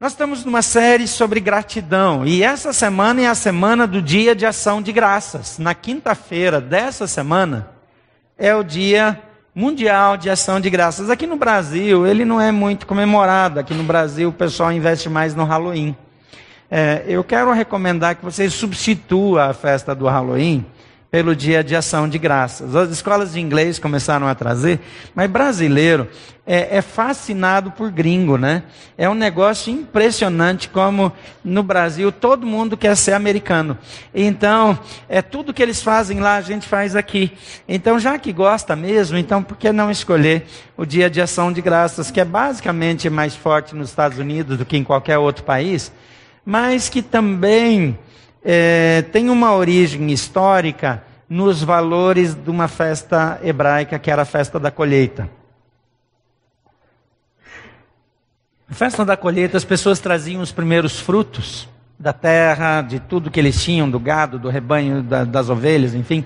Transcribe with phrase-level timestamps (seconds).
[0.00, 4.44] Nós estamos numa série sobre gratidão e essa semana é a semana do Dia de
[4.44, 5.56] Ação de Graças.
[5.56, 7.70] Na quinta-feira dessa semana
[8.36, 9.22] é o Dia
[9.54, 11.10] Mundial de Ação de Graças.
[11.10, 13.60] Aqui no Brasil ele não é muito comemorado.
[13.60, 15.96] Aqui no Brasil o pessoal investe mais no Halloween.
[16.68, 20.66] É, eu quero recomendar que você substitua a festa do Halloween
[21.14, 22.74] pelo dia de ação de graças.
[22.74, 24.80] As escolas de inglês começaram a trazer,
[25.14, 26.08] mas brasileiro
[26.44, 28.64] é, é, fascinado por gringo, né?
[28.98, 31.12] É um negócio impressionante como
[31.44, 33.78] no Brasil todo mundo quer ser americano.
[34.12, 34.76] Então,
[35.08, 37.30] é tudo que eles fazem lá a gente faz aqui.
[37.68, 40.44] Então, já que gosta mesmo, então por que não escolher
[40.76, 44.64] o dia de ação de graças, que é basicamente mais forte nos Estados Unidos do
[44.64, 45.92] que em qualquer outro país,
[46.44, 47.96] mas que também
[48.44, 54.58] é, tem uma origem histórica nos valores de uma festa hebraica, que era a festa
[54.60, 55.28] da colheita.
[58.68, 61.68] A festa da colheita, as pessoas traziam os primeiros frutos
[61.98, 66.24] da terra, de tudo que eles tinham, do gado, do rebanho, da, das ovelhas, enfim.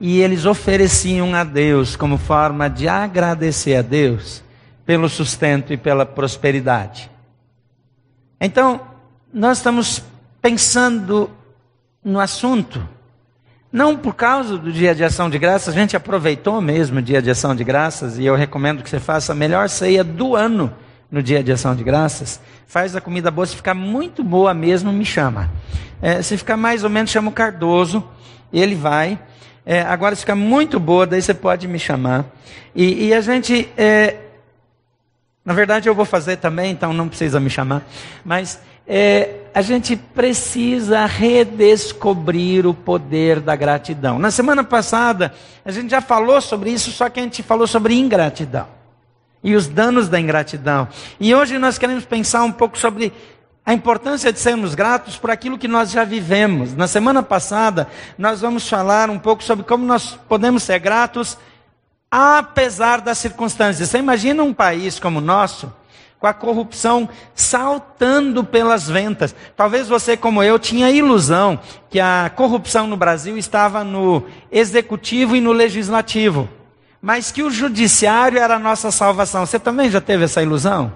[0.00, 4.42] E eles ofereciam a Deus como forma de agradecer a Deus
[4.84, 7.10] pelo sustento e pela prosperidade.
[8.40, 8.80] Então,
[9.32, 10.02] nós estamos
[10.42, 11.30] pensando
[12.04, 12.86] no assunto.
[13.74, 17.20] Não por causa do dia de ação de graças, a gente aproveitou mesmo o dia
[17.20, 20.72] de ação de graças e eu recomendo que você faça a melhor ceia do ano
[21.10, 22.40] no dia de ação de graças.
[22.68, 25.50] Faz a comida boa, se ficar muito boa mesmo, me chama.
[26.00, 28.08] É, se ficar mais ou menos, chama o Cardoso,
[28.52, 29.18] ele vai.
[29.66, 32.26] É, agora, se ficar muito boa, daí você pode me chamar.
[32.76, 34.18] E, e a gente, é,
[35.44, 37.82] na verdade, eu vou fazer também, então não precisa me chamar.
[38.24, 44.18] Mas é, a gente precisa redescobrir o poder da gratidão.
[44.18, 45.32] Na semana passada,
[45.64, 48.66] a gente já falou sobre isso, só que a gente falou sobre ingratidão
[49.44, 50.88] e os danos da ingratidão.
[51.20, 53.12] E hoje nós queremos pensar um pouco sobre
[53.64, 56.74] a importância de sermos gratos por aquilo que nós já vivemos.
[56.74, 57.86] Na semana passada,
[58.18, 61.38] nós vamos falar um pouco sobre como nós podemos ser gratos
[62.10, 63.88] apesar das circunstâncias.
[63.88, 65.72] Você imagina um país como o nosso,
[66.24, 69.36] com a corrupção saltando pelas ventas.
[69.54, 75.36] Talvez você, como eu, tinha a ilusão que a corrupção no Brasil estava no executivo
[75.36, 76.48] e no legislativo,
[77.02, 79.44] mas que o judiciário era a nossa salvação.
[79.44, 80.90] Você também já teve essa ilusão?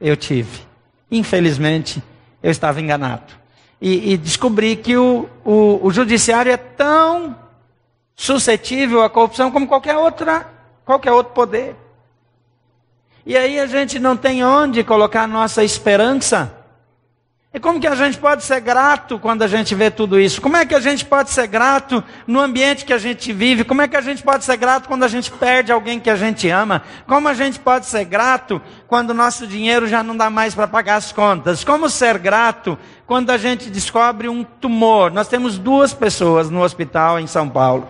[0.00, 0.62] Eu tive.
[1.08, 2.02] Infelizmente,
[2.42, 3.34] eu estava enganado.
[3.80, 7.36] E, e descobri que o, o, o judiciário é tão
[8.16, 10.44] suscetível à corrupção como qualquer outra,
[10.84, 11.76] qualquer outro poder.
[13.24, 16.62] E aí a gente não tem onde colocar nossa esperança.
[17.54, 20.40] E como que a gente pode ser grato quando a gente vê tudo isso?
[20.40, 23.62] Como é que a gente pode ser grato no ambiente que a gente vive?
[23.62, 26.16] Como é que a gente pode ser grato quando a gente perde alguém que a
[26.16, 26.82] gente ama?
[27.06, 30.66] Como a gente pode ser grato quando o nosso dinheiro já não dá mais para
[30.66, 31.62] pagar as contas?
[31.62, 35.12] Como ser grato quando a gente descobre um tumor?
[35.12, 37.86] Nós temos duas pessoas no hospital em São Paulo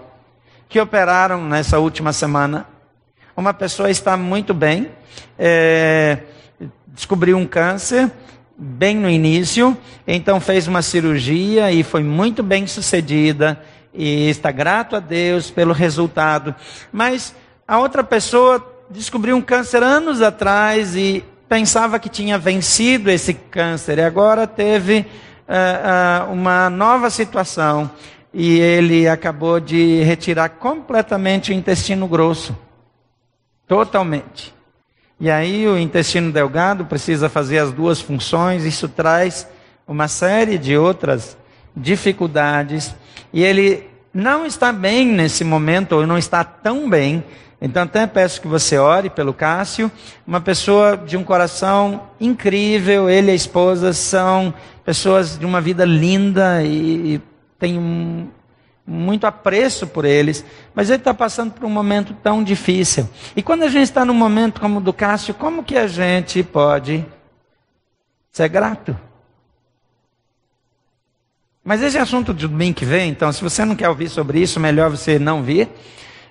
[0.68, 2.71] que operaram nessa última semana
[3.36, 4.90] uma pessoa está muito bem,
[5.38, 6.18] é,
[6.88, 8.10] descobriu um câncer
[8.56, 9.76] bem no início,
[10.06, 13.60] então fez uma cirurgia e foi muito bem sucedida
[13.94, 16.54] e está grato a Deus pelo resultado.
[16.92, 17.34] Mas
[17.66, 23.98] a outra pessoa descobriu um câncer anos atrás e pensava que tinha vencido esse câncer
[23.98, 25.06] e agora teve
[25.48, 27.90] uh, uh, uma nova situação
[28.32, 32.56] e ele acabou de retirar completamente o intestino grosso.
[33.72, 34.52] Totalmente.
[35.18, 39.48] E aí o intestino delgado precisa fazer as duas funções, isso traz
[39.88, 41.38] uma série de outras
[41.74, 42.94] dificuldades.
[43.32, 47.24] E ele não está bem nesse momento, ou não está tão bem.
[47.62, 49.90] Então até peço que você ore pelo Cássio,
[50.26, 54.52] uma pessoa de um coração incrível, ele e a esposa são
[54.84, 57.22] pessoas de uma vida linda e,
[57.58, 58.28] tem um,
[58.86, 60.44] muito apreço por eles,
[60.74, 63.08] mas ele está passando por um momento tão difícil.
[63.36, 66.42] E quando a gente está num momento como o do Cássio, como que a gente
[66.42, 67.04] pode
[68.32, 68.96] ser grato?
[71.64, 74.40] Mas esse é assunto de domingo que vem, então se você não quer ouvir sobre
[74.40, 75.68] isso, melhor você não vir.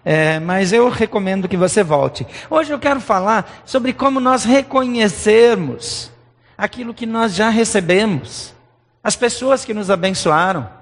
[0.04, 2.25] É, mas eu recomendo que você volte.
[2.50, 6.12] Hoje eu quero falar sobre como nós reconhecermos
[6.58, 8.54] aquilo que nós já recebemos,
[9.04, 10.81] as pessoas que nos abençoaram.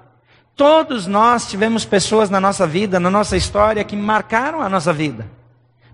[0.60, 5.26] Todos nós tivemos pessoas na nossa vida, na nossa história, que marcaram a nossa vida.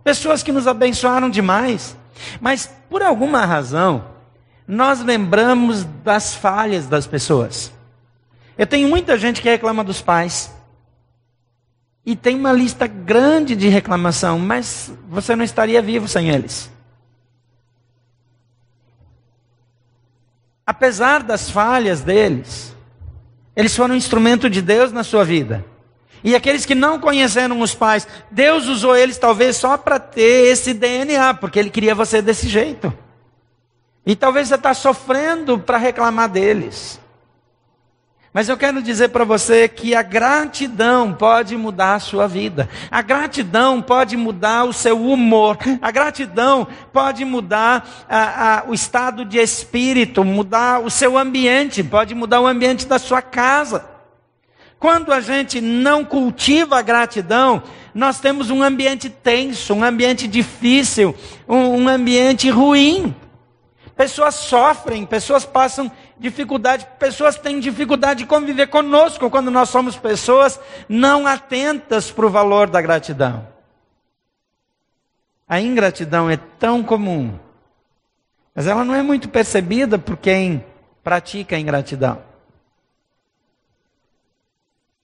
[0.02, 1.96] Pessoas que nos abençoaram demais.
[2.40, 4.06] Mas, por alguma razão,
[4.66, 7.70] nós lembramos das falhas das pessoas.
[8.58, 10.52] Eu tenho muita gente que reclama dos pais.
[12.04, 16.74] E tem uma lista grande de reclamação, mas você não estaria vivo sem eles.
[20.66, 22.75] apesar das falhas deles,
[23.56, 25.64] eles foram um instrumento de Deus na sua vida.
[26.22, 30.74] E aqueles que não conheceram os pais, Deus usou eles talvez só para ter esse
[30.74, 32.92] DNA, porque Ele queria você desse jeito.
[34.04, 37.00] E talvez você está sofrendo para reclamar deles.
[38.36, 42.68] Mas eu quero dizer para você que a gratidão pode mudar a sua vida.
[42.90, 45.56] A gratidão pode mudar o seu humor.
[45.80, 52.14] A gratidão pode mudar a, a, o estado de espírito, mudar o seu ambiente, pode
[52.14, 53.86] mudar o ambiente da sua casa.
[54.78, 57.62] Quando a gente não cultiva a gratidão,
[57.94, 61.16] nós temos um ambiente tenso, um ambiente difícil,
[61.48, 63.16] um, um ambiente ruim.
[63.96, 70.58] Pessoas sofrem, pessoas passam dificuldade, pessoas têm dificuldade de conviver conosco quando nós somos pessoas
[70.88, 73.46] não atentas para o valor da gratidão.
[75.48, 77.38] A ingratidão é tão comum,
[78.54, 80.64] mas ela não é muito percebida por quem
[81.04, 82.24] pratica a ingratidão.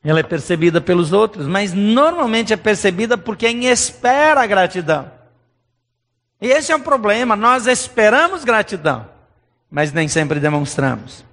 [0.04, 5.08] Ela é percebida pelos outros, mas normalmente é percebida por quem espera a gratidão.
[6.40, 9.11] E esse é o problema, nós esperamos gratidão
[9.72, 11.24] mas nem sempre demonstramos.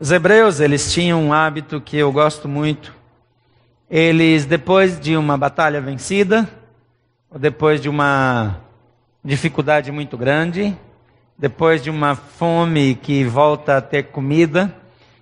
[0.00, 2.94] Os hebreus, eles tinham um hábito que eu gosto muito.
[3.90, 6.48] Eles, depois de uma batalha vencida,
[7.30, 8.58] ou depois de uma
[9.22, 10.74] dificuldade muito grande,
[11.36, 14.74] depois de uma fome que volta a ter comida,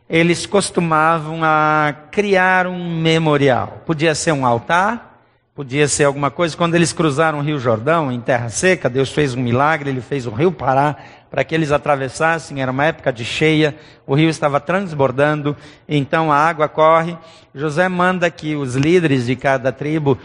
[0.08, 3.82] eles costumavam a criar um memorial.
[3.84, 5.11] Podia ser um altar,
[5.54, 6.56] Podia ser alguma coisa.
[6.56, 10.26] Quando eles cruzaram o Rio Jordão, em terra seca, Deus fez um milagre, ele fez
[10.26, 12.62] o rio parar para que eles atravessassem.
[12.62, 13.76] Era uma época de cheia,
[14.06, 15.54] o rio estava transbordando,
[15.86, 17.18] então a água corre.
[17.54, 20.16] José manda que os líderes de cada tribo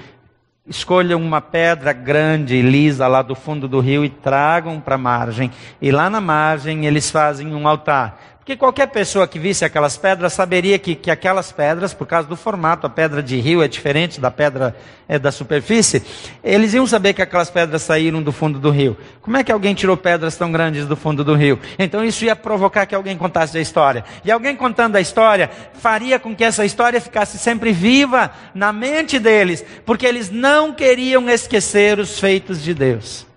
[0.65, 4.97] escolham uma pedra grande e lisa lá do fundo do rio e tragam para a
[4.97, 5.51] margem.
[5.81, 8.36] E lá na margem eles fazem um altar.
[8.47, 12.37] Porque qualquer pessoa que visse aquelas pedras saberia que, que aquelas pedras, por causa do
[12.37, 14.73] formato, a pedra de rio é diferente da pedra
[15.05, 16.01] é, da superfície,
[16.41, 18.95] eles iam saber que aquelas pedras saíram do fundo do rio.
[19.21, 21.59] Como é que alguém tirou pedras tão grandes do fundo do rio?
[21.77, 24.05] Então isso ia provocar que alguém contasse a história.
[24.23, 29.19] E alguém contando a história faria com que essa história ficasse sempre viva na mente
[29.19, 33.27] deles, porque eles não queriam esquecer os feitos de Deus.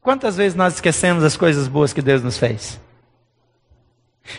[0.00, 2.85] Quantas vezes nós esquecemos as coisas boas que Deus nos fez?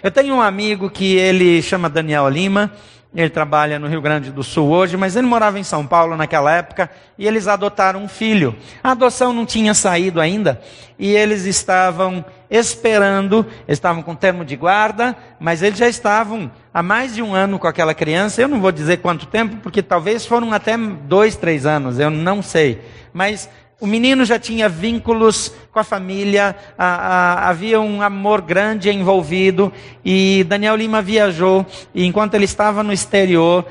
[0.01, 2.71] Eu tenho um amigo que ele chama Daniel Lima,
[3.15, 6.51] ele trabalha no Rio Grande do Sul hoje, mas ele morava em São Paulo naquela
[6.53, 8.55] época e eles adotaram um filho.
[8.83, 10.61] A adoção não tinha saído ainda
[10.99, 17.15] e eles estavam esperando, estavam com termo de guarda, mas eles já estavam há mais
[17.15, 18.41] de um ano com aquela criança.
[18.41, 22.41] Eu não vou dizer quanto tempo, porque talvez foram até dois, três anos, eu não
[22.41, 22.81] sei.
[23.13, 28.89] Mas o menino já tinha vínculos com a família, a, a, havia um amor grande
[28.89, 29.71] envolvido,
[30.03, 33.65] e Daniel Lima viajou, e enquanto ele estava no exterior,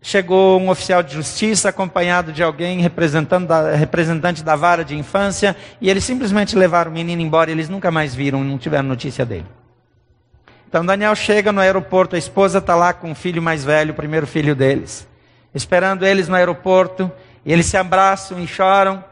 [0.00, 5.56] chegou um oficial de justiça acompanhado de alguém representando da, representante da vara de infância,
[5.80, 9.24] e eles simplesmente levaram o menino embora, e eles nunca mais viram, não tiveram notícia
[9.24, 9.46] dele.
[10.68, 13.94] Então Daniel chega no aeroporto, a esposa está lá com o filho mais velho, o
[13.94, 15.06] primeiro filho deles,
[15.54, 17.12] esperando eles no aeroporto,
[17.44, 19.04] e eles se abraçam e choram,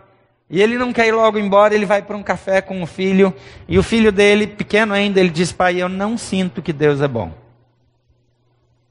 [0.51, 3.33] e ele não quer ir logo embora, ele vai para um café com o filho,
[3.69, 7.07] e o filho dele, pequeno ainda, ele diz: Pai, eu não sinto que Deus é
[7.07, 7.33] bom.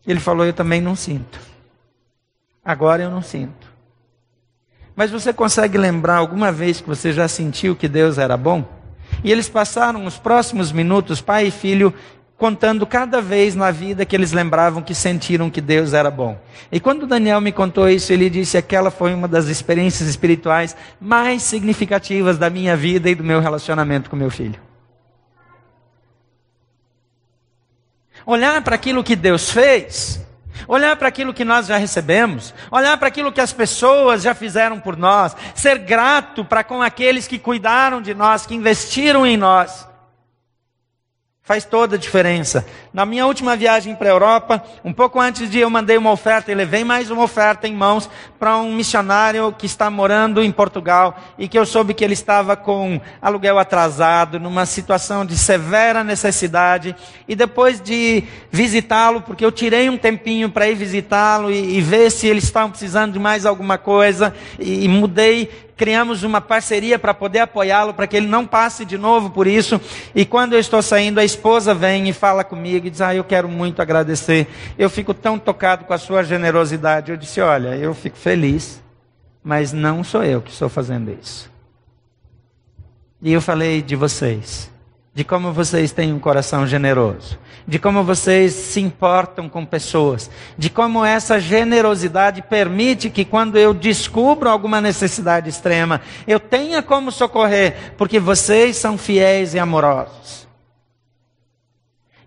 [0.08, 1.38] Ele falou: Eu também não sinto.
[2.64, 3.68] Agora eu não sinto.
[4.96, 8.64] Mas você consegue lembrar alguma vez que você já sentiu que Deus era bom?
[9.24, 11.94] E eles passaram os próximos minutos, pai e filho,
[12.40, 16.40] contando cada vez na vida que eles lembravam que sentiram que Deus era bom.
[16.72, 21.44] E quando Daniel me contou isso, ele disse: aquela foi uma das experiências espirituais mais
[21.44, 24.60] significativas da minha vida e do meu relacionamento com meu filho.
[28.26, 30.26] Olhar para aquilo que Deus fez,
[30.68, 34.80] olhar para aquilo que nós já recebemos, olhar para aquilo que as pessoas já fizeram
[34.80, 39.89] por nós, ser grato para com aqueles que cuidaram de nós, que investiram em nós.
[41.50, 42.64] Faz toda a diferença.
[42.94, 46.52] Na minha última viagem para a Europa, um pouco antes de eu mandei uma oferta
[46.52, 51.18] e levei mais uma oferta em mãos para um missionário que está morando em Portugal
[51.40, 56.96] e que eu soube que ele estava com aluguel atrasado, numa situação de severa necessidade.
[57.28, 62.12] E depois de visitá-lo, porque eu tirei um tempinho para ir visitá-lo e, e, ver
[62.12, 67.14] se eles estavam precisando de mais alguma coisa, e, e mudei criamos uma parceria para
[67.14, 69.80] poder apoiá-lo, para que ele não passe de novo por isso.
[70.14, 73.24] E quando eu estou saindo, a esposa vem e fala comigo e diz: Ah, eu
[73.24, 74.48] quero muito agradecer.
[74.78, 77.12] Eu fico tão tocado com a sua generosidade.
[77.12, 78.84] Eu disse: Olha, eu fico feliz,
[79.42, 81.50] mas não sou eu que estou fazendo isso.
[83.22, 84.70] E eu falei de vocês.
[85.14, 90.70] de como vocês têm um coração generoso, de como vocês se importam com pessoas, de
[90.70, 97.94] como essa generosidade permite que quando eu descubro alguma necessidade extrema, eu tenha como socorrer,
[97.98, 100.48] porque vocês são fiéis e amorosos.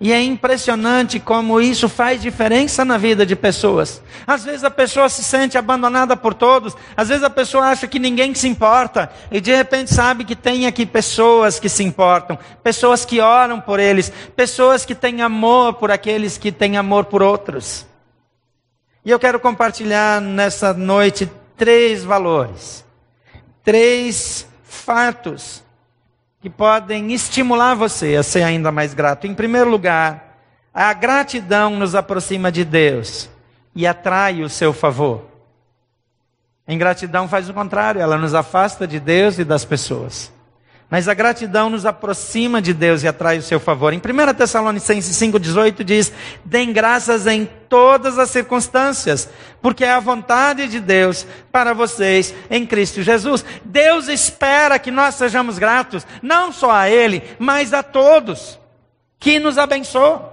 [0.05, 4.03] E é impressionante como isso faz diferença na vida de pessoas.
[4.27, 8.01] Às vezes a pessoa se sente abandonada por todos, às vezes a pessoa acha que
[8.01, 13.05] ninguém se importa, e de repente sabe que tem aqui pessoas que se importam, pessoas
[13.05, 17.87] que oram por eles, pessoas que têm amor por aqueles que têm amor por outros.
[19.05, 22.85] E eu quero compartilhar nessa noite três valores,
[23.63, 25.63] três fatos
[26.43, 29.29] que podem estimular você a ser ainda mais grato.
[29.29, 30.41] Em primeiro lugar,
[30.75, 33.31] a gratidão nos aproxima de Deus
[33.77, 35.23] e atrai o seu favor.
[36.67, 40.33] A ingratidão faz o contrário, ela nos afasta de Deus e das pessoas.
[40.93, 43.95] Mas a gratidão nos aproxima de Deus e atrai o seu favor.
[43.95, 46.13] Em 1 Tessalonicenses 5,18 diz:
[46.45, 49.27] Dêem graças em todas as circunstâncias,
[49.63, 53.43] porque é a vontade de Deus para vocês em Cristo Jesus.
[53.65, 58.61] Deus espera que nós sejamos gratos, não só a Ele, mas a todos
[59.19, 60.31] que nos abençoou.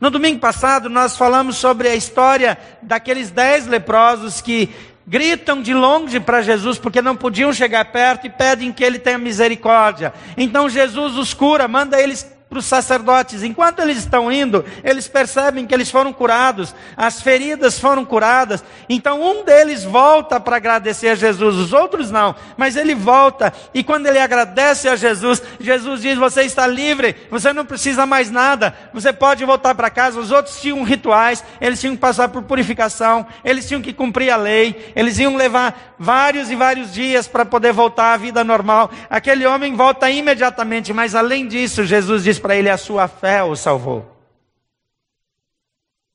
[0.00, 4.72] No domingo passado, nós falamos sobre a história daqueles dez leprosos que
[5.08, 9.16] gritam de longe para Jesus porque não podiam chegar perto e pedem que ele tenha
[9.16, 10.12] misericórdia.
[10.36, 13.42] Então Jesus os cura, manda eles para os sacerdotes.
[13.42, 18.64] Enquanto eles estão indo, eles percebem que eles foram curados, as feridas foram curadas.
[18.88, 23.84] Então um deles volta para agradecer a Jesus, os outros não, mas ele volta e
[23.84, 28.74] quando ele agradece a Jesus, Jesus diz: Você está livre, você não precisa mais nada,
[28.92, 30.18] você pode voltar para casa.
[30.18, 34.36] Os outros tinham rituais, eles tinham que passar por purificação, eles tinham que cumprir a
[34.36, 38.90] lei, eles iam levar vários e vários dias para poder voltar à vida normal.
[39.10, 43.54] Aquele homem volta imediatamente, mas além disso, Jesus diz para ele: a sua fé o
[43.56, 44.16] salvou.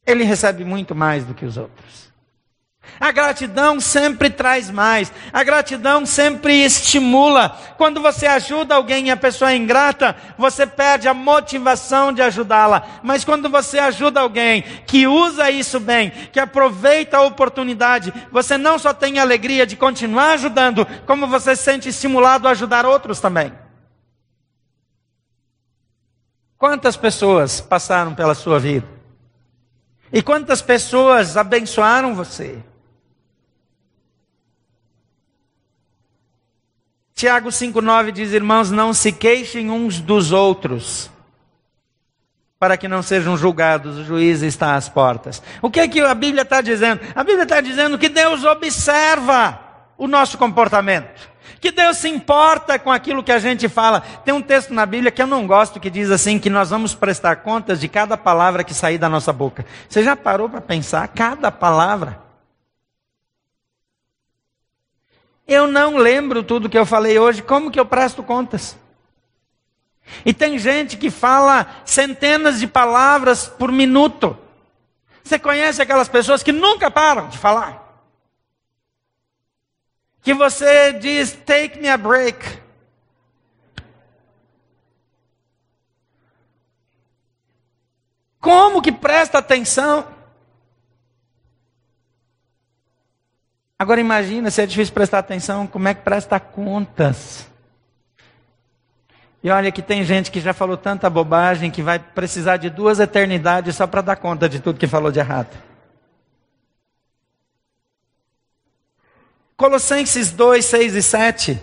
[0.05, 2.03] Ele recebe muito mais do que os outros.
[2.99, 5.11] A gratidão sempre traz mais.
[5.31, 7.57] A gratidão sempre estimula.
[7.77, 12.83] Quando você ajuda alguém e a pessoa é ingrata, você perde a motivação de ajudá-la.
[13.01, 18.77] Mas quando você ajuda alguém que usa isso bem, que aproveita a oportunidade, você não
[18.77, 23.62] só tem alegria de continuar ajudando, como você se sente estimulado a ajudar outros também.
[26.63, 28.87] Quantas pessoas passaram pela sua vida?
[30.13, 32.57] E quantas pessoas abençoaram você?
[37.13, 41.11] Tiago 5,9 diz: Irmãos, não se queixem uns dos outros,
[42.57, 45.43] para que não sejam julgados, o juiz está às portas.
[45.61, 47.01] O que é que a Bíblia está dizendo?
[47.13, 49.59] A Bíblia está dizendo que Deus observa
[49.97, 54.01] o nosso comportamento que Deus se importa com aquilo que a gente fala.
[54.01, 56.93] Tem um texto na Bíblia que eu não gosto que diz assim que nós vamos
[56.93, 59.65] prestar contas de cada palavra que sair da nossa boca.
[59.87, 62.21] Você já parou para pensar cada palavra?
[65.47, 68.77] Eu não lembro tudo que eu falei hoje, como que eu presto contas?
[70.25, 74.37] E tem gente que fala centenas de palavras por minuto.
[75.23, 77.82] Você conhece aquelas pessoas que nunca param de falar?
[80.23, 82.63] Que você diz, take me a break.
[88.39, 90.07] Como que presta atenção?
[93.77, 97.45] Agora imagina se é difícil prestar atenção, como é que presta contas?
[99.43, 103.01] E olha que tem gente que já falou tanta bobagem que vai precisar de duas
[103.01, 105.72] eternidades só para dar conta de tudo que falou de errado.
[109.55, 111.61] Colossenses 2, 6 e 7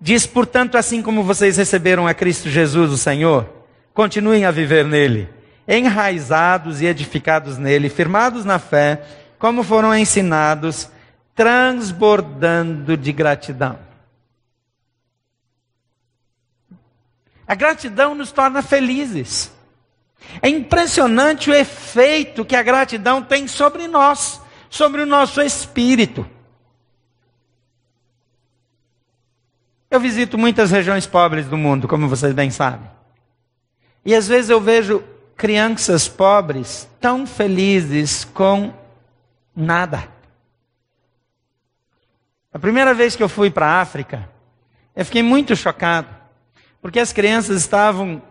[0.00, 3.48] diz: Portanto, assim como vocês receberam a Cristo Jesus, o Senhor,
[3.94, 5.28] continuem a viver nele,
[5.66, 9.02] enraizados e edificados nele, firmados na fé,
[9.38, 10.90] como foram ensinados,
[11.34, 13.78] transbordando de gratidão.
[17.46, 19.50] A gratidão nos torna felizes.
[20.42, 26.24] É impressionante o efeito que a gratidão tem sobre nós, sobre o nosso espírito.
[29.90, 32.88] Eu visito muitas regiões pobres do mundo, como vocês bem sabem.
[34.04, 35.02] E às vezes eu vejo
[35.36, 38.72] crianças pobres tão felizes com
[39.54, 40.08] nada.
[42.52, 44.28] A primeira vez que eu fui para a África,
[44.94, 46.08] eu fiquei muito chocado,
[46.80, 48.22] porque as crianças estavam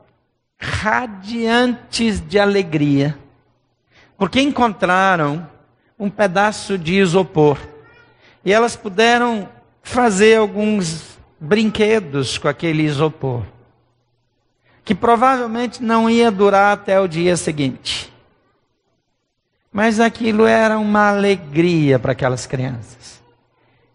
[0.58, 3.18] radiantes de alegria,
[4.18, 5.46] porque encontraram
[5.98, 7.58] um pedaço de isopor
[8.46, 9.50] e elas puderam
[9.82, 11.09] fazer alguns
[11.39, 13.43] brinquedos com aquele isopor.
[14.84, 18.12] que provavelmente não ia durar até o dia seguinte.
[19.72, 23.22] Mas aquilo era uma alegria para aquelas crianças.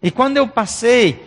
[0.01, 1.21] E quando eu passei,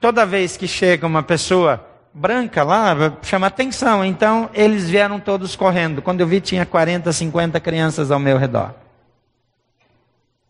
[0.00, 4.02] toda vez que chega uma pessoa branca lá, chama atenção.
[4.02, 6.00] Então eles vieram todos correndo.
[6.00, 8.74] Quando eu vi, tinha 40, 50 crianças ao meu redor.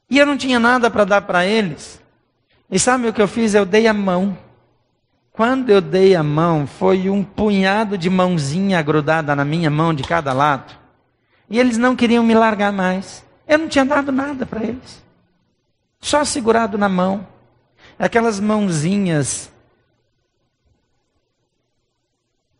[0.09, 2.01] E eu não tinha nada para dar para eles.
[2.71, 3.55] E sabe o que eu fiz?
[3.55, 4.37] Eu dei a mão.
[5.33, 10.03] Quando eu dei a mão, foi um punhado de mãozinha grudada na minha mão de
[10.03, 10.75] cada lado.
[11.49, 13.25] E eles não queriam me largar mais.
[13.49, 15.03] Eu não tinha dado nada para eles.
[16.01, 17.27] Só segurado na mão.
[17.99, 19.51] Aquelas mãozinhas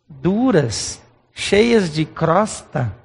[0.09, 1.01] duras,
[1.33, 2.95] cheias de crosta,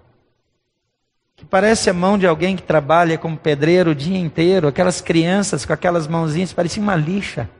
[1.37, 5.67] que parece a mão de alguém que trabalha como pedreiro o dia inteiro, aquelas crianças
[5.67, 7.51] com aquelas mãozinhas, parecia uma lixa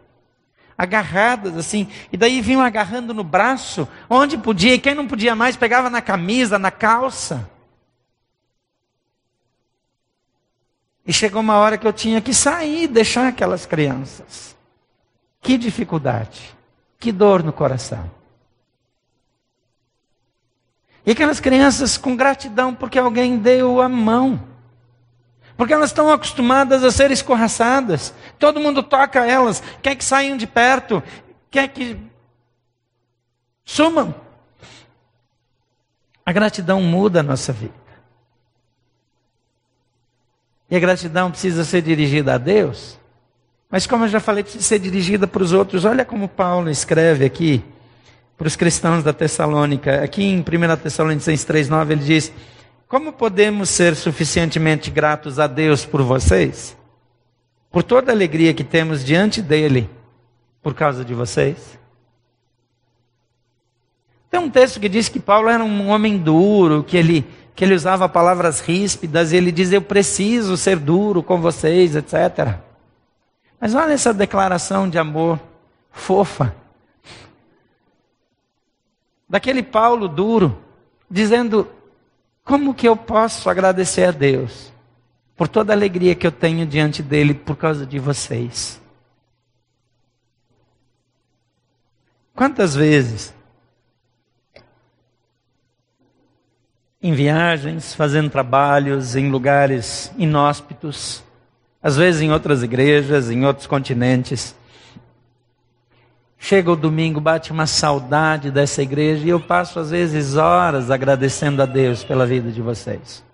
[0.79, 5.57] agarradas assim, e daí vinham agarrando no braço, onde podia, e quem não podia mais
[5.57, 7.51] pegava na camisa, na calça.
[11.05, 14.57] E chegou uma hora que eu tinha que sair, deixar aquelas crianças.
[15.41, 16.55] Que dificuldade,
[16.99, 18.11] que dor no coração.
[21.05, 24.39] E aquelas crianças com gratidão porque alguém deu a mão.
[25.59, 28.15] Porque elas estão acostumadas a ser escorraçadas.
[28.39, 31.03] Todo mundo toca elas, quer que saiam de perto,
[31.51, 31.99] quer que
[33.65, 34.15] sumam.
[36.25, 37.75] A gratidão muda a nossa vida.
[40.71, 42.97] E a gratidão precisa ser dirigida a Deus.
[43.69, 45.85] Mas como eu já falei, precisa ser dirigida para os outros.
[45.85, 47.65] Olha como Paulo escreve aqui
[48.37, 50.05] para os cristãos da Tessalônica.
[50.05, 52.33] Aqui em 1 Tessalonicenses 3,9 ele diz:
[52.89, 56.75] como podemos ser suficientemente gratos a Deus por vocês?
[57.71, 59.91] Por toda a alegria que temos diante dele
[60.63, 61.79] por causa de vocês?
[64.31, 67.75] Tem um texto que diz que Paulo era um homem duro, que ele, que ele
[67.75, 72.57] usava palavras ríspidas, e ele diz: Eu preciso ser duro com vocês, etc.
[73.61, 75.39] Mas olha essa declaração de amor
[75.91, 76.55] fofa.
[79.29, 80.59] Daquele Paulo duro,
[81.11, 81.69] dizendo:
[82.49, 84.73] como que eu posso agradecer a Deus
[85.37, 88.81] por toda a alegria que eu tenho diante dele por causa de vocês?
[92.35, 93.35] Quantas vezes
[97.03, 101.23] em viagens, fazendo trabalhos em lugares inóspitos,
[101.83, 104.57] às vezes em outras igrejas, em outros continentes,
[106.39, 111.61] Chega o domingo, bate uma saudade dessa igreja e eu passo às vezes horas agradecendo
[111.61, 113.25] a Deus pela vida de vocês.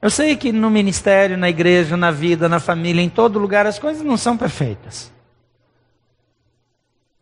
[0.00, 3.78] Eu sei que no ministério, na igreja, na vida, na família, em todo lugar, as
[3.78, 5.12] coisas não são perfeitas.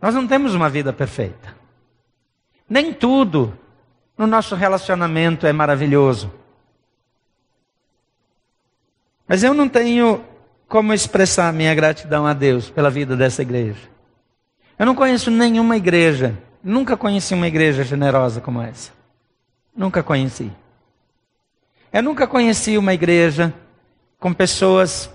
[0.01, 1.55] Nós não temos uma vida perfeita.
[2.69, 3.53] Nem tudo
[4.17, 6.33] no nosso relacionamento é maravilhoso.
[9.27, 10.25] Mas eu não tenho
[10.67, 13.90] como expressar minha gratidão a Deus pela vida dessa igreja.
[14.81, 18.91] Eu não conheço nenhuma igreja, nunca conheci uma igreja generosa como essa.
[19.77, 20.51] Nunca conheci.
[21.93, 23.53] Eu nunca conheci uma igreja
[24.19, 25.13] com pessoas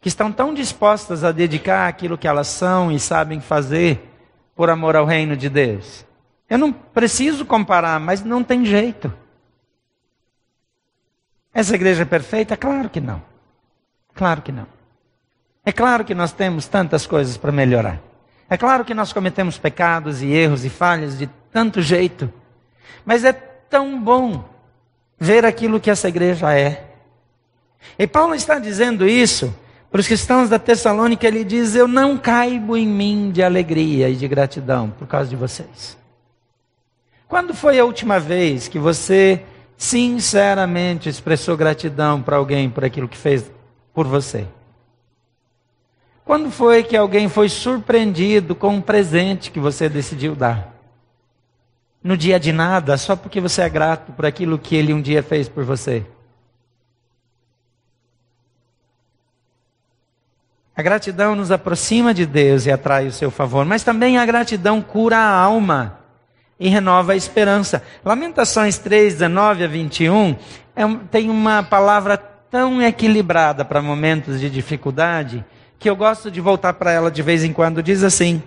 [0.00, 4.00] que estão tão dispostas a dedicar aquilo que elas são e sabem fazer
[4.56, 6.06] por amor ao reino de Deus.
[6.48, 9.12] Eu não preciso comparar, mas não tem jeito.
[11.52, 12.56] Essa igreja é perfeita?
[12.56, 13.22] Claro que não.
[14.14, 14.77] Claro que não.
[15.68, 18.00] É claro que nós temos tantas coisas para melhorar.
[18.48, 22.32] É claro que nós cometemos pecados e erros e falhas de tanto jeito.
[23.04, 24.48] Mas é tão bom
[25.18, 26.86] ver aquilo que essa igreja é.
[27.98, 29.54] E Paulo está dizendo isso
[29.90, 31.26] para os cristãos da Tessalônica.
[31.26, 35.36] Ele diz: Eu não caibo em mim de alegria e de gratidão por causa de
[35.36, 35.98] vocês.
[37.28, 39.42] Quando foi a última vez que você
[39.76, 43.52] sinceramente expressou gratidão para alguém por aquilo que fez
[43.92, 44.46] por você?
[46.28, 50.74] Quando foi que alguém foi surpreendido com um presente que você decidiu dar?
[52.04, 55.22] No dia de nada, só porque você é grato por aquilo que ele um dia
[55.22, 56.04] fez por você?
[60.76, 64.82] A gratidão nos aproxima de Deus e atrai o seu favor, mas também a gratidão
[64.82, 65.98] cura a alma
[66.60, 67.82] e renova a esperança.
[68.04, 70.36] Lamentações 3, 19 a 21
[70.76, 75.42] é, tem uma palavra tão equilibrada para momentos de dificuldade
[75.78, 78.42] que eu gosto de voltar para ela de vez em quando, diz assim: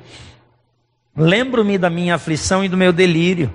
[1.16, 3.54] Lembro-me da minha aflição e do meu delírio,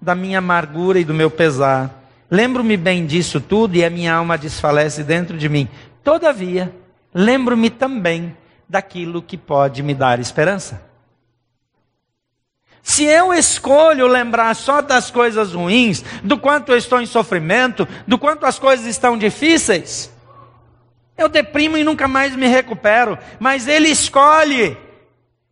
[0.00, 1.94] da minha amargura e do meu pesar.
[2.30, 5.68] Lembro-me bem disso tudo e a minha alma desfalece dentro de mim.
[6.04, 6.74] Todavia,
[7.12, 8.36] lembro-me também
[8.68, 10.88] daquilo que pode me dar esperança.
[12.82, 18.18] Se eu escolho lembrar só das coisas ruins, do quanto eu estou em sofrimento, do
[18.18, 20.10] quanto as coisas estão difíceis,
[21.18, 23.18] eu deprimo e nunca mais me recupero.
[23.38, 24.76] Mas ele escolhe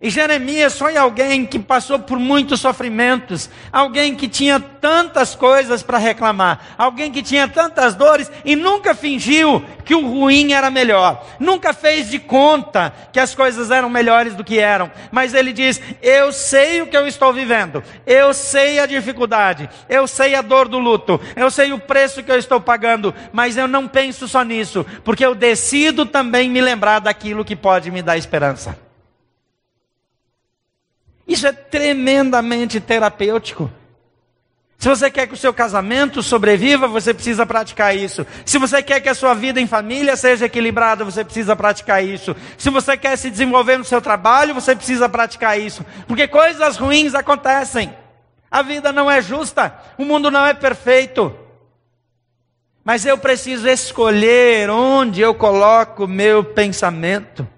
[0.06, 5.98] e Jeremias foi alguém que passou por muitos sofrimentos, alguém que tinha tantas coisas para
[5.98, 11.72] reclamar, alguém que tinha tantas dores e nunca fingiu que o ruim era melhor, nunca
[11.72, 16.30] fez de conta que as coisas eram melhores do que eram, mas ele diz: Eu
[16.30, 20.78] sei o que eu estou vivendo, eu sei a dificuldade, eu sei a dor do
[20.78, 24.86] luto, eu sei o preço que eu estou pagando, mas eu não penso só nisso,
[25.02, 28.85] porque eu decido também me lembrar daquilo que pode me dar esperança.
[31.26, 33.70] Isso é tremendamente terapêutico.
[34.78, 38.26] Se você quer que o seu casamento sobreviva, você precisa praticar isso.
[38.44, 42.36] Se você quer que a sua vida em família seja equilibrada, você precisa praticar isso.
[42.58, 45.84] Se você quer se desenvolver no seu trabalho, você precisa praticar isso.
[46.06, 47.92] Porque coisas ruins acontecem.
[48.50, 51.34] A vida não é justa, o mundo não é perfeito.
[52.84, 57.48] Mas eu preciso escolher onde eu coloco meu pensamento.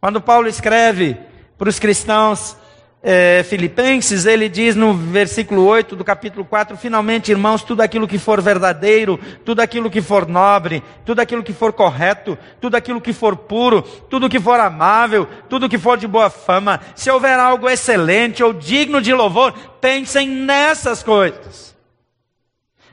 [0.00, 1.16] Quando Paulo escreve
[1.60, 2.56] para os cristãos
[3.02, 8.16] é, filipenses, ele diz no versículo 8 do capítulo 4: Finalmente, irmãos, tudo aquilo que
[8.16, 13.12] for verdadeiro, tudo aquilo que for nobre, tudo aquilo que for correto, tudo aquilo que
[13.12, 17.68] for puro, tudo que for amável, tudo que for de boa fama, se houver algo
[17.68, 21.76] excelente ou digno de louvor, pensem nessas coisas.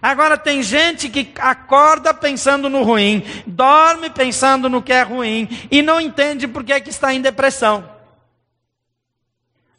[0.01, 5.81] Agora tem gente que acorda pensando no ruim, dorme pensando no que é ruim e
[5.81, 7.95] não entende por que, é que está em depressão.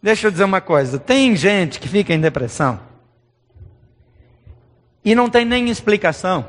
[0.02, 2.80] Deixa eu dizer uma coisa: tem gente que fica em depressão
[5.04, 6.46] e não tem nem explicação,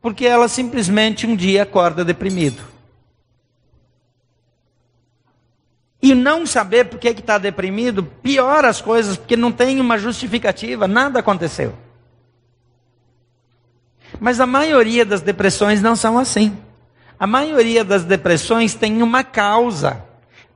[0.00, 2.62] porque ela simplesmente um dia acorda deprimido.
[6.00, 10.86] E não saber por que está deprimido piora as coisas, porque não tem uma justificativa,
[10.86, 11.74] nada aconteceu.
[14.20, 16.56] Mas a maioria das depressões não são assim.
[17.18, 20.04] A maioria das depressões tem uma causa,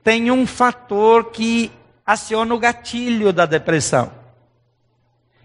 [0.04, 1.72] tem um fator que
[2.06, 4.10] aciona o gatilho da depressão.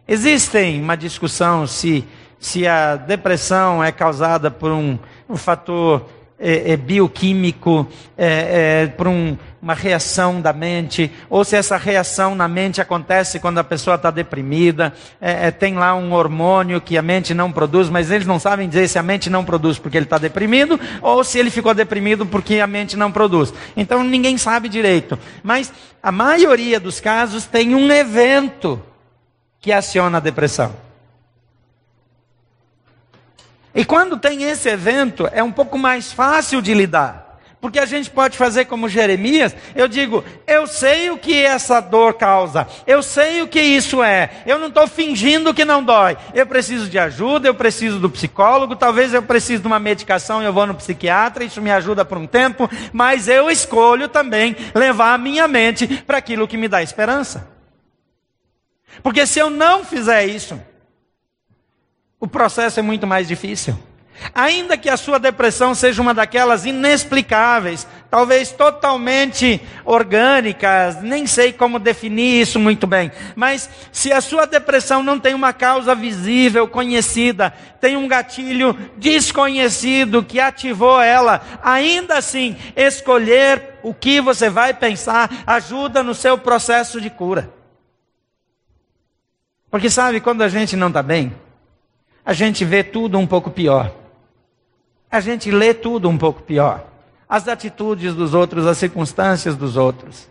[0.07, 2.07] Existe uma discussão se,
[2.39, 4.97] se a depressão é causada por um,
[5.29, 6.07] um fator
[6.39, 12.35] é, é, bioquímico, é, é por um, uma reação da mente, ou se essa reação
[12.35, 16.97] na mente acontece quando a pessoa está deprimida, é, é, tem lá um hormônio que
[16.97, 19.97] a mente não produz, mas eles não sabem dizer se a mente não produz porque
[19.97, 23.53] ele está deprimido, ou se ele ficou deprimido porque a mente não produz.
[23.75, 25.17] Então ninguém sabe direito.
[25.43, 28.81] Mas a maioria dos casos tem um evento
[29.59, 30.86] que aciona a depressão.
[33.77, 37.37] E quando tem esse evento, é um pouco mais fácil de lidar.
[37.61, 42.15] Porque a gente pode fazer como Jeremias, eu digo, eu sei o que essa dor
[42.15, 46.47] causa, eu sei o que isso é, eu não estou fingindo que não dói, eu
[46.47, 50.53] preciso de ajuda, eu preciso do psicólogo, talvez eu precise de uma medicação e eu
[50.53, 55.19] vou no psiquiatra, isso me ajuda por um tempo, mas eu escolho também levar a
[55.19, 57.47] minha mente para aquilo que me dá esperança.
[59.03, 60.59] Porque se eu não fizer isso,
[62.19, 63.77] o processo é muito mais difícil.
[64.33, 71.77] Ainda que a sua depressão seja uma daquelas inexplicáveis, talvez totalmente orgânicas, nem sei como
[71.77, 77.53] definir isso muito bem, mas se a sua depressão não tem uma causa visível, conhecida,
[77.79, 85.43] tem um gatilho desconhecido que ativou ela, ainda assim, escolher o que você vai pensar
[85.45, 87.53] ajuda no seu processo de cura.
[89.69, 91.35] Porque sabe, quando a gente não está bem,
[92.27, 93.89] a gente vê tudo um pouco pior.
[95.09, 96.85] A gente lê tudo um pouco pior.
[97.27, 100.27] As atitudes dos outros, as circunstâncias dos outros.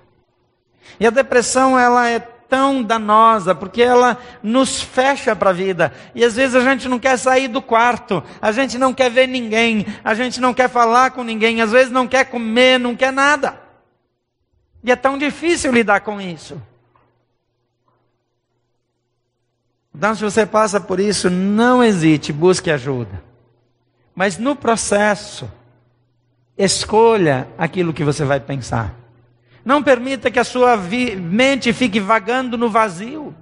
[1.00, 5.90] E a depressão, ela é tão danosa, porque ela nos fecha para a vida.
[6.14, 9.26] E às vezes a gente não quer sair do quarto, a gente não quer ver
[9.26, 13.10] ninguém, a gente não quer falar com ninguém, às vezes não quer comer, não quer
[13.10, 13.58] nada.
[14.84, 16.60] E é tão difícil lidar com isso.
[19.96, 23.22] Então, se você passa por isso, não hesite, busque ajuda.
[24.14, 25.50] Mas no processo,
[26.56, 28.94] escolha aquilo que você vai pensar.
[29.64, 33.34] Não permita que a sua mente fique vagando no vazio.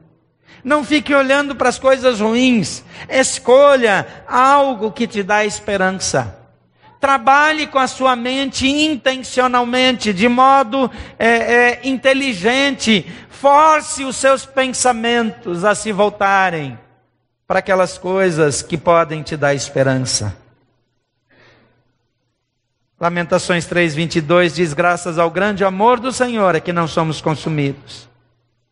[0.62, 2.84] Não fique olhando para as coisas ruins.
[3.08, 6.38] Escolha algo que te dá esperança.
[7.04, 13.04] Trabalhe com a sua mente intencionalmente, de modo é, é, inteligente.
[13.28, 16.78] Force os seus pensamentos a se voltarem
[17.46, 20.34] para aquelas coisas que podem te dar esperança.
[22.98, 28.08] Lamentações 3:22 diz: "Graças ao grande amor do Senhor é que não somos consumidos,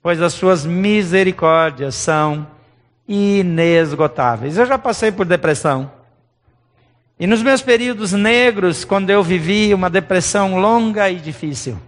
[0.02, 2.46] pois as suas misericórdias são
[3.06, 4.56] inesgotáveis.
[4.56, 6.00] Eu já passei por depressão.
[7.22, 11.78] E nos meus períodos negros, quando eu vivi uma depressão longa e difícil,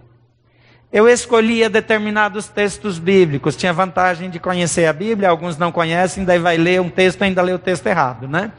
[0.93, 3.57] eu escolhia determinados textos bíblicos.
[3.57, 7.25] Tinha vantagem de conhecer a Bíblia, alguns não conhecem, daí vai ler um texto e
[7.25, 8.53] ainda lê o texto errado, né?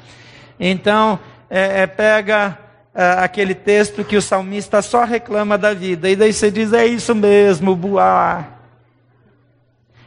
[0.60, 2.58] Então, é, é, pega
[2.94, 6.84] é, aquele texto que o salmista só reclama da vida, e daí você diz: é
[6.84, 8.50] isso mesmo, Boar.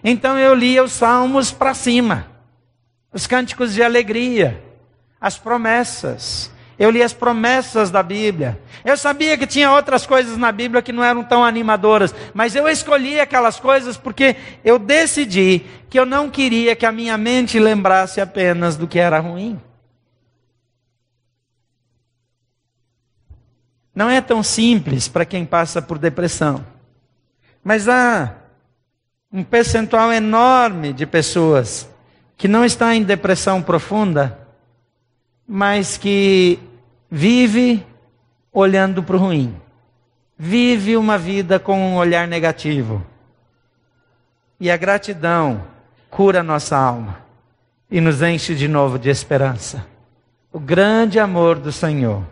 [0.03, 2.27] Então eu lia os salmos para cima,
[3.12, 4.63] os cânticos de alegria,
[5.19, 6.59] as promessas.
[6.80, 8.58] Eu li as promessas da Bíblia.
[8.86, 12.70] Eu sabia que tinha outras coisas na Bíblia que não eram tão animadoras, mas eu
[12.70, 18.22] escolhi aquelas coisas porque eu decidi que eu não queria que a minha mente lembrasse
[18.22, 19.60] apenas do que era ruim.
[23.94, 26.65] Não é tão simples para quem passa por depressão.
[27.62, 28.36] Mas há
[29.34, 31.89] um percentual enorme de pessoas
[32.38, 34.48] que não está em depressão profunda,
[35.46, 36.58] mas que
[37.10, 37.86] vive
[38.52, 39.56] olhando para o ruim.
[40.38, 43.06] Vive uma vida com um olhar negativo.
[44.60, 45.63] E a gratidão
[46.10, 47.19] cura nossa alma
[47.89, 49.86] e nos enche de novo de esperança.
[50.52, 52.24] O grande amor do Senhor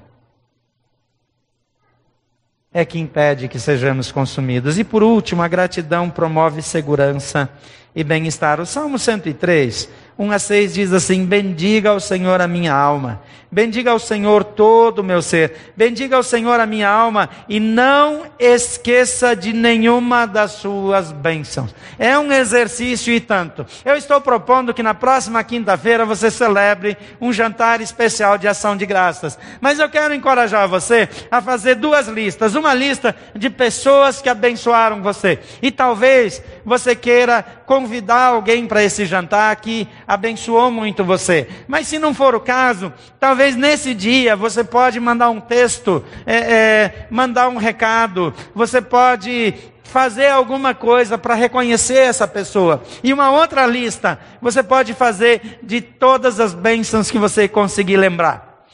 [2.73, 4.77] é que impede que sejamos consumidos.
[4.77, 7.49] E por último, a gratidão promove segurança
[7.95, 8.59] e bem-estar.
[8.59, 13.91] O Salmo 103 1 a 6 diz assim: Bendiga ao Senhor a minha alma, bendiga
[13.91, 19.35] ao Senhor todo o meu ser, bendiga ao Senhor a minha alma e não esqueça
[19.35, 21.73] de nenhuma das suas bênçãos.
[21.99, 23.65] É um exercício e tanto.
[23.85, 28.87] Eu estou propondo que na próxima quinta-feira você celebre um jantar especial de ação de
[28.87, 34.29] graças, mas eu quero encorajar você a fazer duas listas: uma lista de pessoas que
[34.29, 41.47] abençoaram você, e talvez você queira convidar alguém para esse jantar que abençoou muito você.
[41.67, 46.35] Mas se não for o caso, talvez nesse dia você pode mandar um texto, é,
[46.35, 52.83] é, mandar um recado, você pode fazer alguma coisa para reconhecer essa pessoa.
[53.03, 58.65] E uma outra lista você pode fazer de todas as bênçãos que você conseguir lembrar.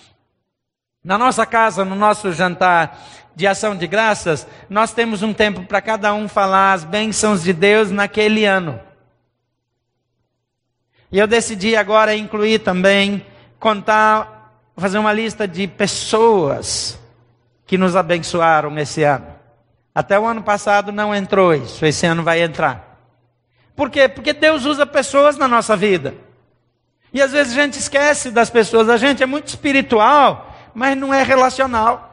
[1.03, 2.97] Na nossa casa, no nosso jantar
[3.35, 7.51] de ação de graças, nós temos um tempo para cada um falar as bênçãos de
[7.51, 8.79] Deus naquele ano.
[11.13, 13.23] E eu decidi agora incluir também,
[13.59, 16.99] contar, fazer uma lista de pessoas
[17.67, 19.27] que nos abençoaram esse ano.
[19.93, 22.97] Até o ano passado não entrou isso, esse ano vai entrar.
[23.75, 24.09] Por quê?
[24.09, 26.15] Porque Deus usa pessoas na nossa vida.
[27.13, 31.13] E às vezes a gente esquece das pessoas, a gente é muito espiritual, mas não
[31.13, 32.11] é relacional.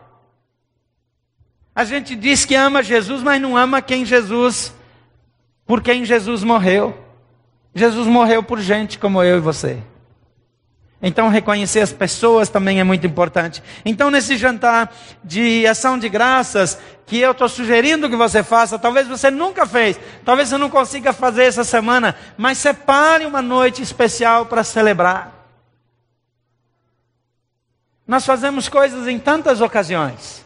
[1.75, 4.75] A gente diz que ama Jesus, mas não ama quem Jesus,
[5.65, 7.10] por quem Jesus morreu.
[7.75, 9.79] Jesus morreu por gente como eu e você.
[11.03, 13.63] Então, reconhecer as pessoas também é muito importante.
[13.85, 14.93] Então, nesse jantar
[15.25, 19.99] de ação de graças, que eu estou sugerindo que você faça, talvez você nunca fez,
[20.25, 25.33] talvez você não consiga fazer essa semana, mas separe uma noite especial para celebrar.
[28.07, 30.45] Nós fazemos coisas em tantas ocasiões.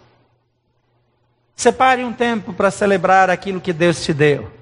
[1.56, 4.52] Separe um tempo para celebrar aquilo que Deus te deu.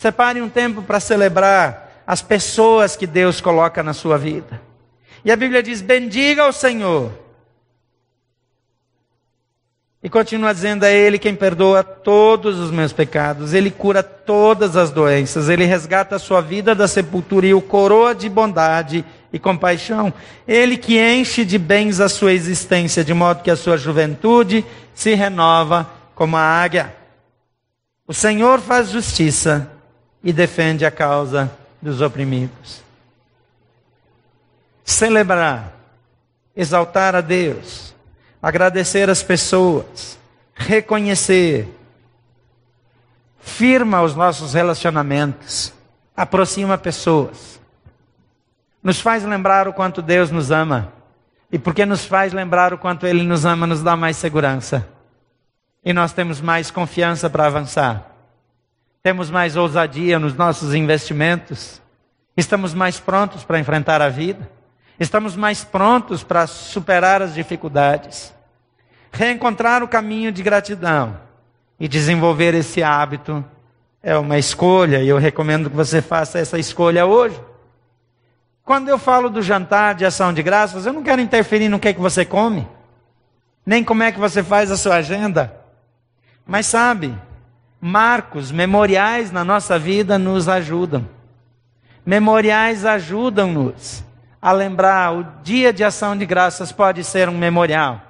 [0.00, 4.58] Separe um tempo para celebrar as pessoas que Deus coloca na sua vida.
[5.22, 7.12] E a Bíblia diz: bendiga o Senhor.
[10.02, 14.90] E continua dizendo: é Ele quem perdoa todos os meus pecados, Ele cura todas as
[14.90, 20.10] doenças, Ele resgata a sua vida da sepultura e o coroa de bondade e compaixão.
[20.48, 25.14] Ele que enche de bens a sua existência, de modo que a sua juventude se
[25.14, 26.96] renova como a águia.
[28.06, 29.78] O Senhor faz justiça
[30.22, 32.82] e defende a causa dos oprimidos.
[34.84, 35.72] Celebrar,
[36.54, 37.94] exaltar a Deus,
[38.42, 40.18] agradecer as pessoas,
[40.54, 41.68] reconhecer,
[43.40, 45.72] firma os nossos relacionamentos,
[46.16, 47.60] aproxima pessoas,
[48.82, 50.92] nos faz lembrar o quanto Deus nos ama.
[51.52, 54.86] E porque nos faz lembrar o quanto Ele nos ama, nos dá mais segurança.
[55.84, 58.09] E nós temos mais confiança para avançar.
[59.02, 61.80] Temos mais ousadia nos nossos investimentos.
[62.36, 64.48] Estamos mais prontos para enfrentar a vida.
[64.98, 68.34] Estamos mais prontos para superar as dificuldades.
[69.10, 71.18] Reencontrar o caminho de gratidão
[71.78, 73.42] e desenvolver esse hábito
[74.02, 77.40] é uma escolha e eu recomendo que você faça essa escolha hoje.
[78.62, 81.88] Quando eu falo do jantar de ação de graças, eu não quero interferir no que
[81.88, 82.68] é que você come,
[83.64, 85.56] nem como é que você faz a sua agenda.
[86.46, 87.14] Mas sabe,
[87.80, 91.08] marcos, memoriais na nossa vida nos ajudam.
[92.04, 94.04] Memoriais ajudam-nos
[94.40, 95.12] a lembrar.
[95.12, 98.00] O dia de ação de graças pode ser um memorial.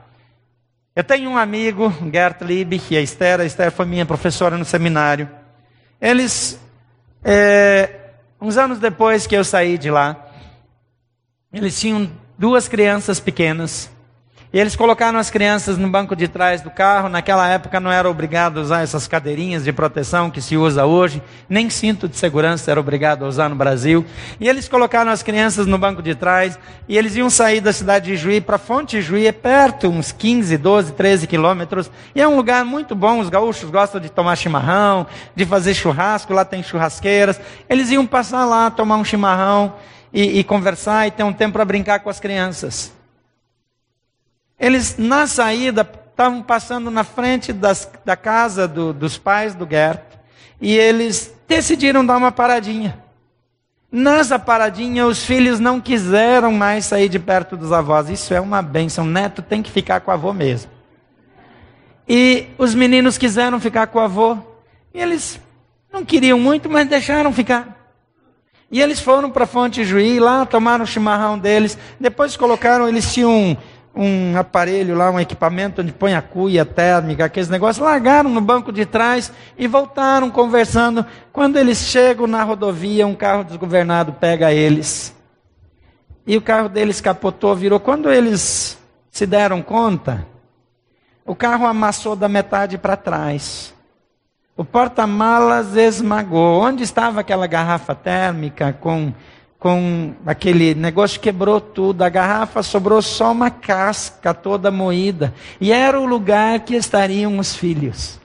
[0.94, 4.64] Eu tenho um amigo, Gert Liebig, e a Esther, a Esther foi minha professora no
[4.64, 5.28] seminário.
[6.00, 6.59] Eles,
[7.22, 7.90] é,
[8.40, 10.16] uns anos depois que eu saí de lá,
[11.52, 13.90] eles tinham duas crianças pequenas.
[14.52, 17.08] E eles colocaram as crianças no banco de trás do carro.
[17.08, 21.22] Naquela época não era obrigado a usar essas cadeirinhas de proteção que se usa hoje,
[21.48, 24.04] nem cinto de segurança era obrigado a usar no Brasil.
[24.40, 26.58] E eles colocaram as crianças no banco de trás
[26.88, 30.56] e eles iam sair da cidade de Juí para Fonte Juí, é perto, uns 15,
[30.56, 31.88] 12, 13 quilômetros.
[32.12, 33.20] E é um lugar muito bom.
[33.20, 37.40] Os gaúchos gostam de tomar chimarrão, de fazer churrasco, lá tem churrasqueiras.
[37.68, 39.74] Eles iam passar lá, tomar um chimarrão
[40.12, 42.98] e, e conversar e ter um tempo para brincar com as crianças.
[44.61, 50.03] Eles, na saída, estavam passando na frente das, da casa do, dos pais do Gert
[50.61, 53.03] e eles decidiram dar uma paradinha.
[53.90, 58.11] Nessa paradinha, os filhos não quiseram mais sair de perto dos avós.
[58.11, 59.05] Isso é uma benção.
[59.05, 60.70] Neto tem que ficar com o avô mesmo.
[62.07, 64.37] E os meninos quiseram ficar com o avô.
[64.92, 65.40] E eles
[65.92, 67.81] não queriam muito, mas deixaram ficar.
[68.70, 71.77] E eles foram para Fonte Juí, lá tomaram o chimarrão deles.
[71.99, 73.59] Depois colocaram, eles tinham
[73.94, 78.72] um aparelho lá, um equipamento onde põe a cuia térmica, aqueles negócios, largaram no banco
[78.72, 81.05] de trás e voltaram conversando.
[81.33, 85.14] Quando eles chegam na rodovia, um carro desgovernado pega eles.
[86.26, 87.81] E o carro deles capotou, virou.
[87.81, 88.79] Quando eles
[89.11, 90.26] se deram conta,
[91.26, 93.74] o carro amassou da metade para trás.
[94.57, 96.62] O porta-malas esmagou.
[96.62, 99.12] Onde estava aquela garrafa térmica com
[99.61, 106.01] com aquele negócio quebrou tudo, a garrafa sobrou só uma casca toda moída, e era
[106.01, 108.18] o lugar que estariam os filhos.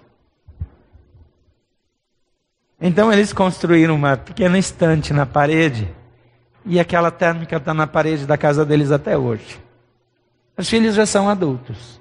[2.80, 5.94] Então eles construíram uma pequena estante na parede,
[6.66, 9.60] e aquela térmica está na parede da casa deles até hoje.
[10.58, 12.00] Os filhos já são adultos,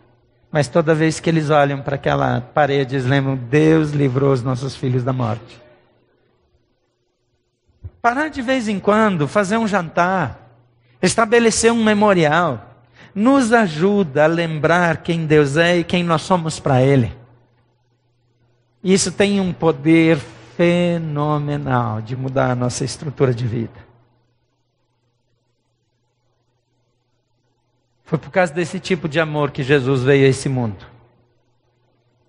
[0.49, 4.77] mas toda vez que eles olham para aquela parede, eles lembram: Deus livrou os nossos
[4.77, 5.64] filhos da morte.
[8.05, 10.39] Parar de vez em quando, fazer um jantar,
[11.01, 16.83] estabelecer um memorial, nos ajuda a lembrar quem Deus é e quem nós somos para
[16.83, 17.17] Ele.
[18.83, 20.19] Isso tem um poder
[20.55, 23.81] fenomenal de mudar a nossa estrutura de vida.
[28.05, 30.85] Foi por causa desse tipo de amor que Jesus veio a esse mundo.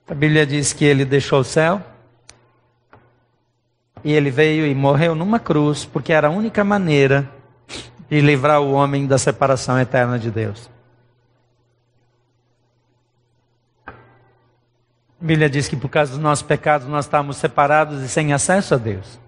[0.08, 1.84] A Bíblia diz que ele deixou o céu
[4.06, 7.28] e ele veio e morreu numa cruz, porque era a única maneira
[8.08, 10.70] de livrar o homem da separação eterna de Deus.
[13.88, 13.92] A
[15.20, 18.78] Bíblia diz que por causa dos nossos pecados nós estávamos separados e sem acesso a
[18.78, 19.20] Deus.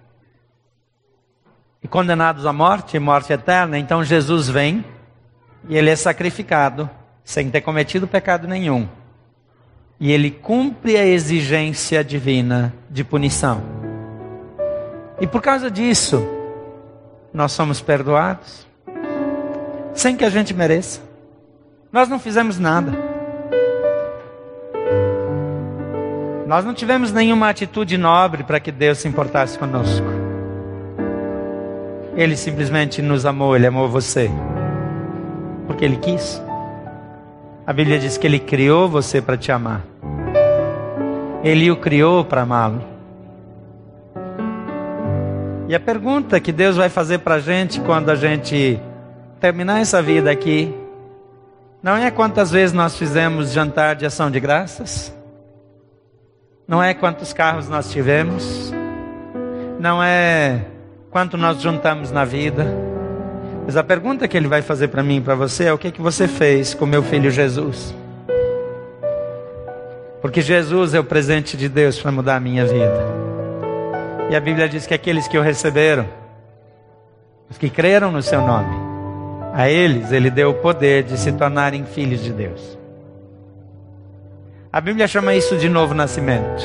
[1.82, 4.84] E condenados à morte, morte eterna, então Jesus vem
[5.68, 6.88] e ele é sacrificado
[7.24, 8.88] sem ter cometido pecado nenhum.
[9.98, 13.77] E ele cumpre a exigência divina de punição.
[15.20, 16.26] E por causa disso,
[17.32, 18.66] nós somos perdoados,
[19.92, 21.00] sem que a gente mereça.
[21.92, 22.92] Nós não fizemos nada.
[26.46, 30.06] Nós não tivemos nenhuma atitude nobre para que Deus se importasse conosco.
[32.16, 34.30] Ele simplesmente nos amou, ele amou você.
[35.66, 36.42] Porque ele quis.
[37.66, 39.82] A Bíblia diz que ele criou você para te amar.
[41.44, 42.97] Ele o criou para amá-lo.
[45.68, 48.80] E a pergunta que Deus vai fazer para a gente quando a gente
[49.38, 50.74] terminar essa vida aqui,
[51.82, 55.14] não é quantas vezes nós fizemos jantar de ação de graças,
[56.66, 58.72] não é quantos carros nós tivemos,
[59.78, 60.64] não é
[61.10, 62.66] quanto nós juntamos na vida,
[63.66, 65.90] mas a pergunta que Ele vai fazer para mim e para você é: o que,
[65.90, 67.94] que você fez com meu filho Jesus?
[70.22, 73.27] Porque Jesus é o presente de Deus para mudar a minha vida.
[74.30, 76.06] E a Bíblia diz que aqueles que o receberam,
[77.48, 78.76] os que creram no seu nome,
[79.54, 82.78] a eles ele deu o poder de se tornarem filhos de Deus.
[84.70, 86.62] A Bíblia chama isso de novo nascimento.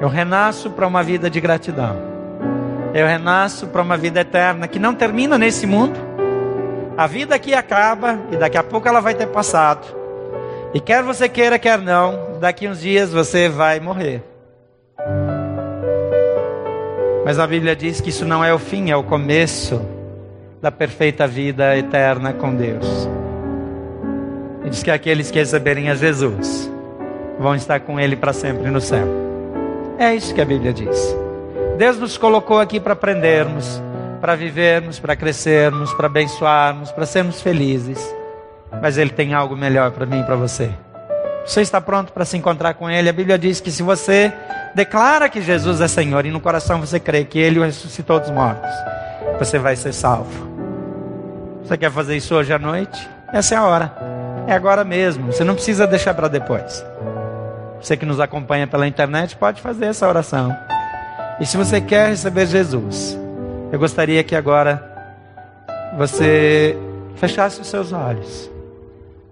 [0.00, 1.96] Eu renasço para uma vida de gratidão.
[2.92, 5.98] Eu renasço para uma vida eterna que não termina nesse mundo.
[6.96, 9.86] A vida aqui acaba e daqui a pouco ela vai ter passado.
[10.74, 14.27] E quer você queira, quer não, daqui uns dias você vai morrer.
[17.28, 19.82] Mas a Bíblia diz que isso não é o fim, é o começo
[20.62, 23.06] da perfeita vida eterna com Deus.
[24.64, 26.72] E diz que aqueles que receberem a Jesus
[27.38, 29.06] vão estar com Ele para sempre no céu.
[29.98, 31.14] É isso que a Bíblia diz.
[31.76, 33.78] Deus nos colocou aqui para aprendermos,
[34.22, 38.02] para vivermos, para crescermos, para abençoarmos, para sermos felizes.
[38.80, 40.70] Mas Ele tem algo melhor para mim e para você.
[41.44, 43.10] Você está pronto para se encontrar com Ele?
[43.10, 44.32] A Bíblia diz que se você
[44.74, 48.70] declara que Jesus é Senhor e no coração você crê que Ele ressuscitou dos mortos,
[49.38, 50.48] você vai ser salvo.
[51.64, 53.08] Você quer fazer isso hoje à noite?
[53.32, 53.92] Essa é a hora.
[54.46, 55.32] É agora mesmo.
[55.32, 56.84] Você não precisa deixar para depois.
[57.80, 60.56] Você que nos acompanha pela internet pode fazer essa oração.
[61.38, 63.18] E se você quer receber Jesus,
[63.70, 64.82] eu gostaria que agora
[65.96, 66.76] você
[67.16, 68.50] fechasse os seus olhos.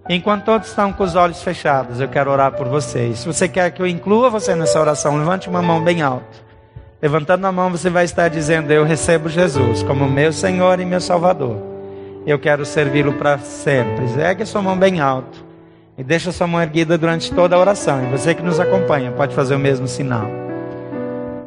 [0.09, 3.19] Enquanto todos estão com os olhos fechados, eu quero orar por vocês.
[3.19, 6.47] Se você quer que eu inclua você nessa oração, levante uma mão bem alta.
[7.01, 11.01] Levantando a mão, você vai estar dizendo: Eu recebo Jesus como meu Senhor e meu
[11.01, 11.57] Salvador.
[12.25, 14.05] Eu quero servi-lo para sempre.
[14.19, 15.45] Ergue sua mão bem alto
[15.97, 18.01] e deixa sua mão erguida durante toda a oração.
[18.03, 20.29] E você que nos acompanha pode fazer o mesmo sinal.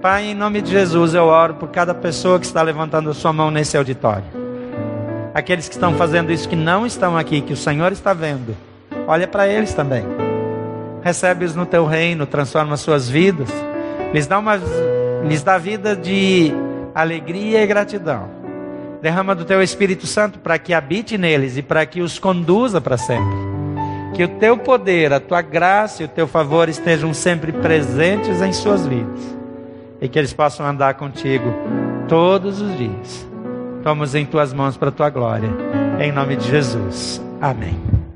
[0.03, 3.51] Pai, em nome de Jesus, eu oro por cada pessoa que está levantando sua mão
[3.51, 4.39] nesse auditório.
[5.33, 8.57] Aqueles que estão fazendo isso que não estão aqui, que o Senhor está vendo,
[9.07, 10.05] olha para eles também.
[11.03, 13.49] Recebe-os no teu reino, transforma suas vidas,
[14.12, 14.61] lhes dá, uma,
[15.24, 16.53] lhes dá vida de
[16.95, 18.28] alegria e gratidão.
[19.01, 22.99] Derrama do teu Espírito Santo para que habite neles e para que os conduza para
[22.99, 23.39] sempre.
[24.14, 28.53] Que o teu poder, a tua graça e o teu favor estejam sempre presentes em
[28.53, 29.41] suas vidas
[30.01, 31.55] e que eles possam andar contigo
[32.09, 33.30] todos os dias.
[33.83, 35.49] Tomamos em tuas mãos para a tua glória.
[35.99, 37.20] Em nome de Jesus.
[37.41, 38.10] Amém.